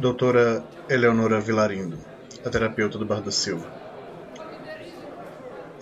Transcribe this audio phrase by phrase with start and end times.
[0.00, 1.98] Doutora Eleonora Vilarindo,
[2.44, 3.66] a terapeuta do Bar da Silva.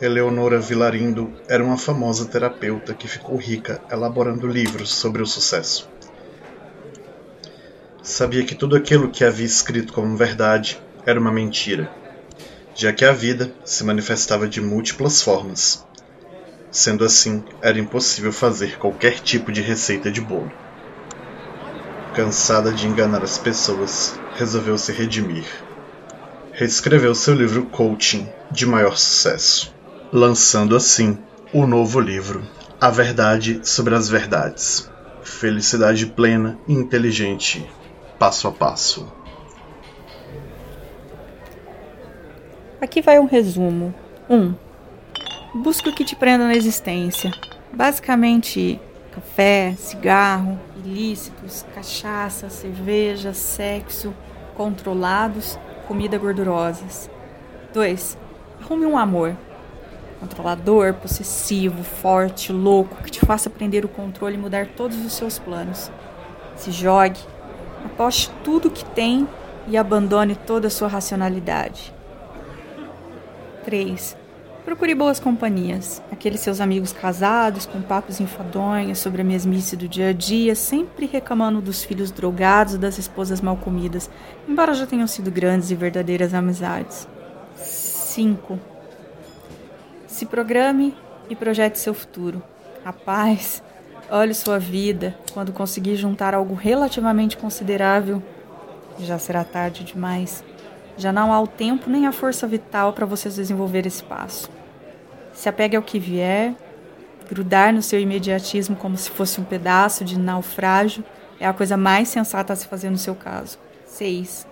[0.00, 5.86] Eleonora Vilarindo era uma famosa terapeuta que ficou rica elaborando livros sobre o sucesso.
[8.02, 11.92] Sabia que tudo aquilo que havia escrito como verdade era uma mentira,
[12.74, 15.86] já que a vida se manifestava de múltiplas formas.
[16.70, 20.65] Sendo assim, era impossível fazer qualquer tipo de receita de bolo.
[22.16, 25.44] Cansada de enganar as pessoas, resolveu se redimir.
[26.50, 29.74] Reescreveu seu livro Coaching de maior sucesso,
[30.10, 31.18] lançando assim
[31.52, 32.42] o novo livro
[32.80, 34.90] A Verdade sobre as Verdades.
[35.22, 37.68] Felicidade plena e inteligente,
[38.18, 39.06] passo a passo.
[42.80, 43.94] Aqui vai um resumo.
[44.30, 44.34] 1.
[44.34, 44.54] Um,
[45.62, 47.30] busque o que te prenda na existência.
[47.70, 48.80] Basicamente,
[49.16, 54.14] café, cigarro, ilícitos, cachaça, cerveja, sexo,
[54.54, 57.10] controlados, comida gordurosas.
[57.72, 58.18] 2.
[58.62, 59.34] Arrume um amor.
[60.20, 65.38] Controlador, possessivo, forte, louco, que te faça prender o controle e mudar todos os seus
[65.38, 65.90] planos.
[66.54, 67.20] Se jogue,
[67.84, 69.26] aposte tudo que tem
[69.66, 71.92] e abandone toda a sua racionalidade.
[73.64, 74.25] 3.
[74.66, 80.08] Procure boas companhias, aqueles seus amigos casados com papos enfadonhos sobre a mesmice do dia
[80.08, 84.10] a dia, sempre reclamando dos filhos drogados das esposas mal comidas,
[84.48, 87.06] embora já tenham sido grandes e verdadeiras amizades.
[87.54, 88.58] 5.
[90.08, 90.96] Se programe
[91.30, 92.42] e projete seu futuro.
[92.84, 93.62] Rapaz,
[94.10, 95.16] olhe sua vida.
[95.32, 98.20] Quando conseguir juntar algo relativamente considerável,
[98.98, 100.42] já será tarde demais.
[100.96, 104.48] Já não há o tempo nem a força vital para você desenvolver esse passo.
[105.32, 106.54] Se apegue ao que vier,
[107.28, 111.04] grudar no seu imediatismo como se fosse um pedaço de naufrágio
[111.38, 113.58] é a coisa mais sensata a se fazer no seu caso.
[113.84, 114.46] 6.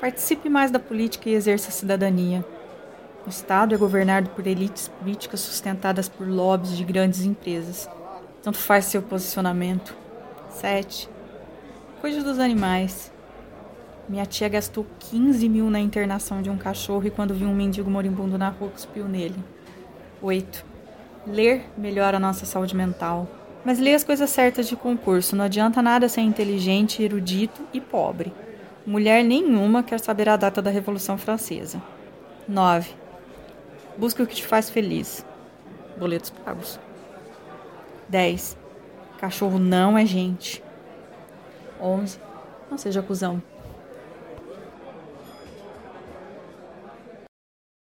[0.00, 2.44] Participe mais da política e exerça a cidadania.
[3.24, 7.88] O Estado é governado por elites políticas sustentadas por lobbies de grandes empresas.
[8.42, 9.96] Tanto faz seu posicionamento.
[10.50, 11.08] 7.
[12.00, 13.13] Cuide dos animais.
[14.08, 17.90] Minha tia gastou 15 mil na internação de um cachorro e quando viu um mendigo
[17.90, 19.42] moribundo na rua, cuspiu nele.
[20.20, 20.64] 8.
[21.26, 23.26] Ler melhora a nossa saúde mental.
[23.64, 25.34] Mas lê as coisas certas de concurso.
[25.34, 28.30] Não adianta nada ser inteligente, erudito e pobre.
[28.86, 31.82] Mulher nenhuma quer saber a data da Revolução Francesa.
[32.46, 32.90] 9.
[33.96, 35.24] Busque o que te faz feliz.
[35.98, 36.78] Boletos pagos.
[38.10, 38.58] 10.
[39.18, 40.62] Cachorro não é gente.
[41.80, 42.18] 11.
[42.70, 43.42] Não seja cuzão.